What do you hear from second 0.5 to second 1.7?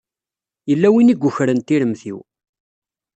Yella win i yukren